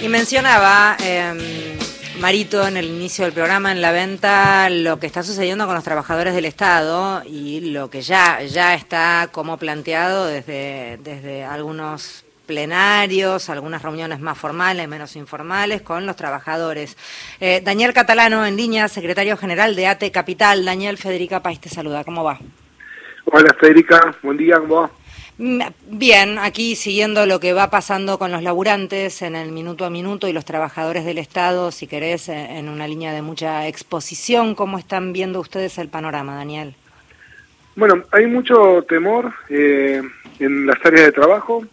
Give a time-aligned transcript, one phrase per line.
[0.00, 1.38] Y mencionaba em,
[2.20, 5.82] Marito en el inicio del programa, en la venta, lo que está sucediendo con los
[5.82, 13.50] trabajadores del Estado y lo que ya, ya está como planteado desde, desde algunos plenarios,
[13.50, 16.96] algunas reuniones más formales, menos informales, con los trabajadores.
[17.40, 20.64] Eh, Daniel Catalano, en línea, secretario general de ATE Capital.
[20.64, 22.04] Daniel, Federica País te saluda.
[22.04, 22.38] ¿Cómo va?
[23.24, 24.16] Hola, Federica.
[24.22, 24.90] Buen día, ¿cómo va?
[25.38, 29.90] Mm, bien, aquí siguiendo lo que va pasando con los laburantes en el minuto a
[29.90, 34.56] minuto y los trabajadores del Estado, si querés, eh, en una línea de mucha exposición,
[34.56, 36.74] ¿cómo están viendo ustedes el panorama, Daniel?
[37.76, 40.02] Bueno, hay mucho temor eh,
[40.40, 41.64] en las áreas de trabajo,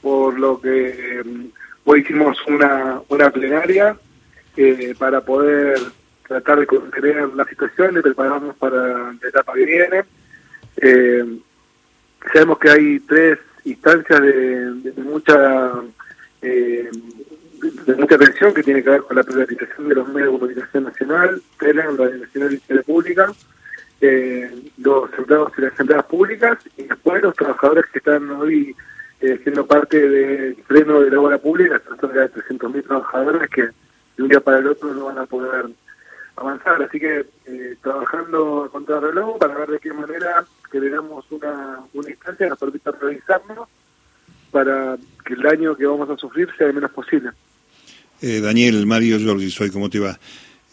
[0.00, 1.44] por lo que mm,
[1.84, 3.94] hoy hicimos una, una plenaria
[4.56, 5.78] eh, para poder
[6.26, 10.04] tratar de contener la situación y prepararnos para la etapa que viene.
[12.24, 15.72] Eh, sabemos que hay tres instancias de, mucha
[16.42, 16.90] eh,
[17.86, 20.84] de mucha atención que tiene que ver con la privatización de los medios de comunicación
[20.84, 23.32] nacional, Tele, Radio Nacional y Tele Pública,
[24.78, 28.74] los empleados y las empleadas públicas y después los trabajadores que están hoy
[29.20, 34.22] eh, siendo parte del freno de la obra pública, son de 300.000 trabajadores que de
[34.22, 35.66] un día para el otro no van a poder
[36.36, 36.82] avanzar.
[36.82, 42.10] Así que eh, trabajando contra el reloj para ver de qué manera generamos una, una
[42.10, 43.68] instancia que nos permita realizarnos
[44.50, 47.30] para que el daño que vamos a sufrir sea el menos posible.
[48.20, 50.18] Eh, Daniel, Mario Giorgi, soy, ¿cómo te va?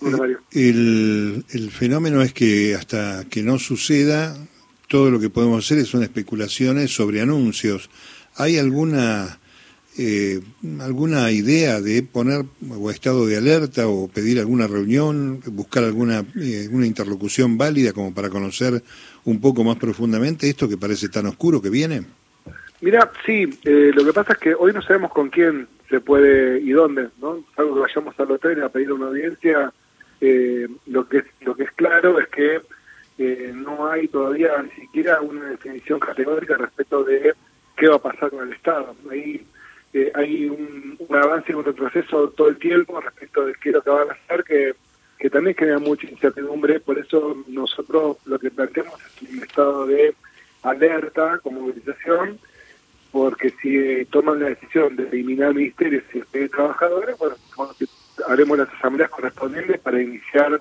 [0.00, 0.40] Hola, Mario.
[0.50, 4.36] El, el fenómeno es que hasta que no suceda,
[4.88, 7.88] todo lo que podemos hacer son especulaciones sobre anuncios.
[8.36, 9.38] ¿Hay alguna
[9.98, 10.40] eh,
[10.80, 16.68] alguna idea de poner o estado de alerta o pedir alguna reunión, buscar alguna eh,
[16.70, 18.82] una interlocución válida como para conocer
[19.24, 22.04] un poco más profundamente esto que parece tan oscuro que viene?
[22.82, 26.60] Mira, sí, eh, lo que pasa es que hoy no sabemos con quién se puede
[26.60, 27.42] y dónde, ¿no?
[27.56, 29.72] Algo que vayamos al hotel a pedir una audiencia,
[30.20, 32.60] lo que lo que es claro es que
[33.54, 37.32] no hay todavía ni siquiera una definición categórica respecto de
[37.76, 38.94] qué va a pasar con el Estado.
[39.10, 39.42] Ahí
[39.96, 43.82] eh, hay un, avance y un retroceso todo el tiempo respecto de qué es lo
[43.82, 44.74] que van a hacer, que,
[45.30, 46.80] también genera mucha incertidumbre.
[46.80, 50.14] Por eso nosotros lo que planteamos es un estado de
[50.62, 52.38] alerta con movilización,
[53.10, 57.34] porque si eh, toman la decisión de eliminar ministerios y de trabajadores, bueno,
[58.28, 60.60] haremos las asambleas correspondientes para iniciar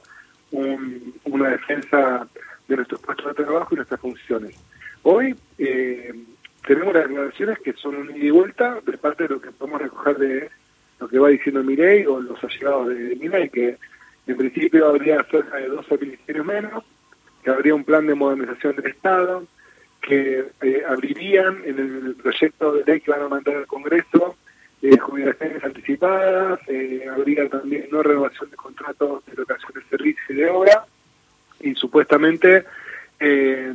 [0.51, 2.25] una defensa
[2.69, 4.55] de nuestros puestos de trabajo y nuestras funciones.
[5.03, 6.13] Hoy eh,
[6.65, 9.81] tenemos las declaraciones que son un ida y vuelta de parte de lo que podemos
[9.81, 10.49] recoger de
[10.99, 13.77] lo que va diciendo Mirey o los allegados de, Mirey, que
[14.27, 16.83] en principio habría cerca de 12 ministerios menos,
[17.43, 19.45] que habría un plan de modernización del Estado,
[20.01, 24.35] que eh, abrirían en el, proyecto de ley que van a mandar al Congreso
[24.81, 30.49] eh, jubilaciones anticipadas, eh, habría también no renovación de contratos de locación de y de
[30.49, 30.85] obra,
[31.59, 32.65] y supuestamente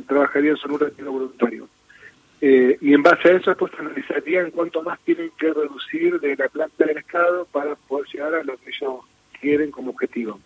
[0.07, 1.67] trabajarían sobre un retiro voluntario.
[2.91, 6.83] Y en base a eso después analizarían cuánto más tienen que reducir de la planta
[6.85, 9.05] del Estado para poder llegar a lo que ellos
[9.39, 10.41] quieren como objetivo.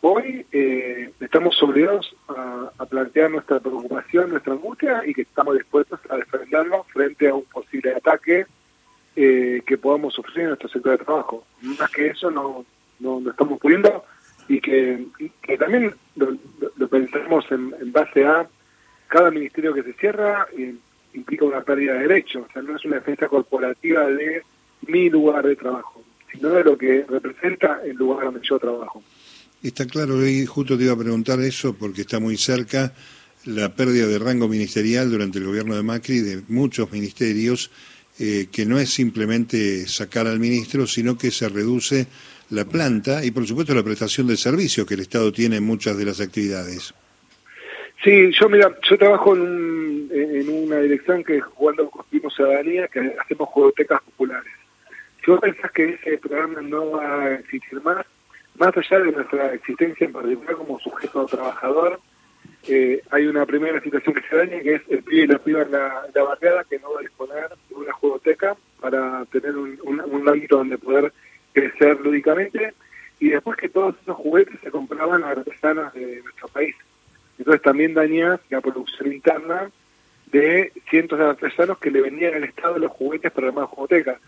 [0.00, 6.16] Hoy eh, estamos obligados a, plantear nuestra preocupación, nuestra angustia y que estamos dispuestos a
[6.16, 8.46] defenderlo frente a un posible ataque
[9.14, 11.44] eh, que podamos sufrir en nuestro sector de trabajo.
[11.60, 12.64] Más que eso no,
[12.98, 14.06] no, estamos pudiendo
[14.48, 15.04] y que,
[15.58, 18.48] también lo, pensamos en, en, base a
[19.08, 20.46] cada ministerio que se cierra.
[21.14, 24.42] Implica una pérdida de derechos, o sea, no es una defensa corporativa de
[24.86, 29.02] mi lugar de trabajo, sino de lo que representa el lugar donde yo trabajo.
[29.62, 32.92] Está claro, y justo te iba a preguntar eso porque está muy cerca
[33.44, 37.70] la pérdida de rango ministerial durante el gobierno de Macri de muchos ministerios,
[38.18, 42.06] eh, que no es simplemente sacar al ministro, sino que se reduce
[42.50, 45.96] la planta y por supuesto la prestación de servicios que el Estado tiene en muchas
[45.96, 46.92] de las actividades.
[48.02, 53.14] Sí, yo mira, yo trabajo en, en una dirección que es Jugando Construimos Ciudadanía, que
[53.20, 54.52] hacemos juegotecas populares.
[55.24, 58.04] Vos pensás que ese programa no va a existir más,
[58.58, 62.00] más allá de nuestra existencia en particular como sujeto trabajador,
[62.66, 65.62] eh, hay una primera situación que se daña, que es el pibe y la piba
[65.62, 70.28] en la, barriada, que no va a disponer de una juegoteca para tener un, un
[70.28, 71.12] ámbito donde poder
[71.52, 72.74] crecer lúdicamente,
[73.20, 76.74] y después que todos esos juguetes se compraban a artesanas de nuestro país.
[77.38, 79.70] Entonces también daña la producción interna
[80.26, 84.18] de cientos de artesanos que le vendían al Estado los juguetes para armar jugotecas.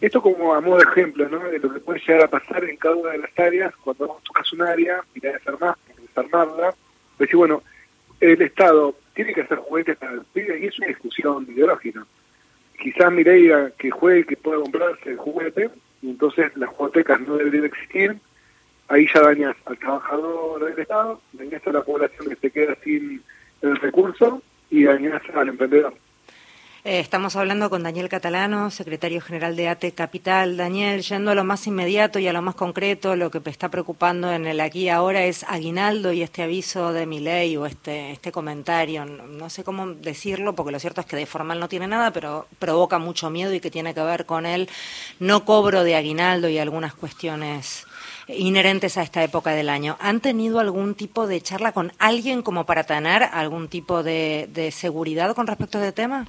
[0.00, 1.40] Esto como a modo de ejemplo, ¿no?
[1.40, 4.22] De lo que puede llegar a pasar en cada una de las áreas cuando vos
[4.22, 6.74] tocas un área y la desarmás, desarmarla,
[7.18, 7.62] decir, bueno,
[8.18, 12.06] el Estado tiene que hacer juguetes para el y es una discusión ideológica.
[12.80, 15.68] Quizás Mireia que juegue, que pueda comprarse el juguete,
[16.00, 18.16] y entonces las hipotecas no deberían existir,
[18.88, 23.22] ahí ya dañas al trabajador del Estado, dañas a la población que se queda sin
[23.62, 25.94] el recurso y dañas al emprendedor.
[26.86, 30.58] Eh, estamos hablando con Daniel Catalano, secretario general de ATE Capital.
[30.58, 33.70] Daniel, yendo a lo más inmediato y a lo más concreto, lo que me está
[33.70, 38.10] preocupando en el aquí ahora es Aguinaldo y este aviso de mi ley o este,
[38.10, 39.06] este comentario.
[39.06, 42.46] No sé cómo decirlo, porque lo cierto es que de formal no tiene nada, pero
[42.58, 44.68] provoca mucho miedo y que tiene que ver con el
[45.20, 47.86] no cobro de Aguinaldo y algunas cuestiones
[48.28, 49.96] inherentes a esta época del año.
[50.00, 54.70] ¿Han tenido algún tipo de charla con alguien como para tener algún tipo de, de
[54.70, 56.26] seguridad con respecto a este tema?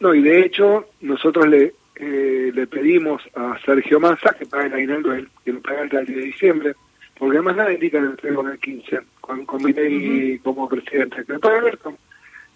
[0.00, 4.74] No, y de hecho, nosotros le, eh, le pedimos a Sergio Massa que pague el
[4.74, 5.10] aguinaldo,
[5.44, 6.74] que lo pague el 10 de diciembre,
[7.16, 11.24] porque además nada indica en el con el 15, con, con mi como presidente.
[11.24, 11.96] Que pague Alberto.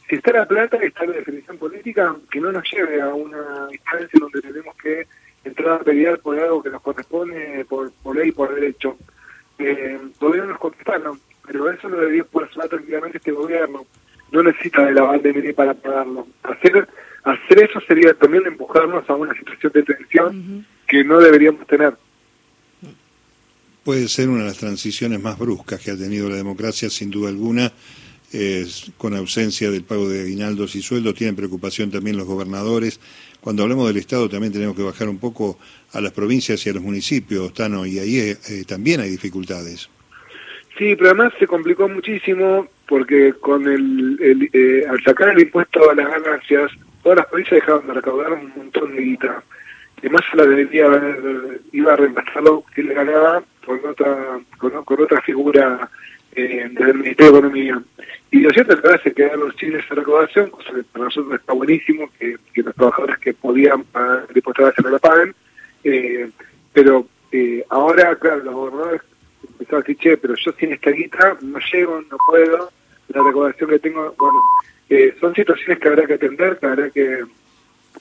[0.09, 4.19] Si está la plata, está la definición política, que no nos lleve a una instancia
[4.21, 5.07] donde tenemos que
[5.47, 8.97] entrar a pelear por algo que nos corresponde por, por ley, por derecho.
[9.59, 13.87] Eh, todavía nos contestaron, pero eso lo debería poder hacer tranquilamente este gobierno.
[14.33, 16.27] No necesita de la de para pagarlo.
[16.43, 16.89] Hacer
[17.23, 21.95] hacer eso sería también empujarnos a una situación de tensión que no deberíamos tener.
[23.83, 27.29] Puede ser una de las transiciones más bruscas que ha tenido la democracia, sin duda
[27.29, 27.73] alguna,
[28.33, 31.15] es, con ausencia del pago de aguinaldos y sueldos.
[31.15, 33.01] Tienen preocupación también los gobernadores.
[33.41, 35.59] Cuando hablamos del Estado también tenemos que bajar un poco
[35.93, 39.89] a las provincias y a los municipios, Tano, y ahí eh, también hay dificultades.
[40.79, 45.91] Sí, pero además se complicó muchísimo porque con el, el eh, al sacar el impuesto
[45.91, 46.71] a las ganancias
[47.07, 49.41] todas las provincias dejaban de recaudar un montón de guita.
[49.99, 55.89] Además la debería haber, iba a reemplazarlo que le ganaba con otra, con, otra figura
[56.35, 57.83] eh, del Ministerio de Economía.
[58.33, 61.39] Y lo cierto es que ahora se quedaron sin esa recaudación, cosa que para nosotros
[61.39, 63.16] está buenísimo, que, los trabajadores que
[63.47, 65.35] podían pagar el impuesto no lo paguen.
[65.85, 66.29] Eh,
[66.73, 69.03] pero eh, ahora, claro, los gobernadores
[69.53, 72.71] empezaron a decir, che, pero yo sin esta guita no llego, no puedo,
[73.09, 74.41] la recaudación que tengo, bueno,
[74.91, 77.25] eh, son situaciones que habrá que atender, que habrá que,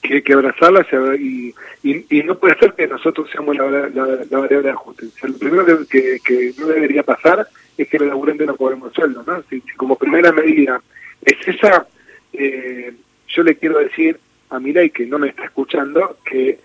[0.02, 0.86] que, abrazarlas
[1.18, 1.54] y,
[1.84, 5.06] y, no puede ser que nosotros seamos la, variable de ajuste.
[5.22, 7.46] lo primero que, que, no debería pasar
[7.78, 9.22] es que los laburantes no cobremos sueldo.
[9.24, 9.42] ¿no?
[9.48, 10.82] Si, como primera medida
[11.22, 11.86] es esa,
[12.32, 12.92] eh,
[13.28, 14.18] yo le quiero decir
[14.50, 16.58] a Mirai que no me está escuchando que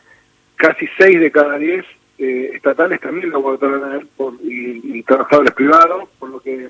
[0.55, 1.85] casi 6 de cada 10
[2.19, 6.69] eh, estatales también lo votaron a él por, y, y trabajadores privados, por lo que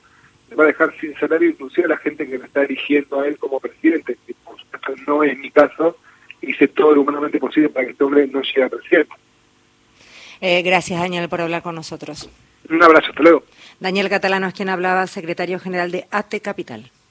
[0.58, 3.38] va a dejar sin salario inclusive a la gente que lo está eligiendo a él
[3.38, 5.98] como presidente, que por supuesto no es mi caso,
[6.42, 9.14] hice todo lo humanamente posible para que este hombre no llegue a presidente.
[10.42, 12.30] Eh, gracias, Daniel, por hablar con nosotros.
[12.70, 13.44] Un abrazo, hasta luego.
[13.80, 16.92] Daniel Catalano es quien hablaba, secretario general de AT Capital.